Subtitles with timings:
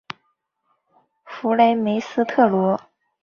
[1.25, 2.81] 弗雷梅斯特罗。